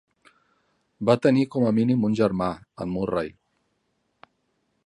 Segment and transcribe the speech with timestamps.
[1.09, 2.49] Va tenir com a mínim un germà,
[2.87, 3.33] en Murray.